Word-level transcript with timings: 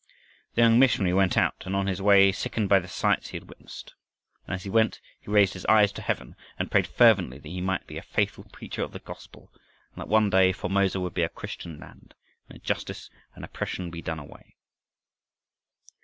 The 0.55 0.63
young 0.63 0.79
missionary 0.79 1.13
went 1.13 1.37
out 1.37 1.61
and 1.63 1.75
on 1.75 1.85
his 1.85 2.01
way 2.01 2.31
sickened 2.31 2.67
by 2.67 2.79
the 2.79 2.87
sights 2.87 3.27
he 3.27 3.37
had 3.37 3.47
witnessed. 3.47 3.93
And 4.47 4.55
as 4.55 4.63
he 4.63 4.69
went, 4.71 4.99
he 5.19 5.29
raised 5.29 5.53
his 5.53 5.63
eyes 5.67 5.91
to 5.91 6.01
heaven 6.01 6.35
and 6.57 6.71
prayed 6.71 6.87
fervently 6.87 7.37
that 7.37 7.47
he 7.49 7.61
might 7.61 7.85
be 7.85 7.99
a 7.99 8.01
faithful 8.01 8.45
preacher 8.51 8.81
of 8.81 8.93
the 8.93 8.99
gospel, 8.99 9.51
and 9.93 10.01
that 10.01 10.07
one 10.09 10.31
day 10.31 10.53
Formosa 10.53 10.99
would 10.99 11.13
be 11.13 11.21
a 11.21 11.29
Christian 11.29 11.77
land 11.79 12.15
and 12.49 12.55
injustice 12.55 13.11
and 13.35 13.45
oppression 13.45 13.91
be 13.91 14.01
done 14.01 14.17
away. 14.17 14.55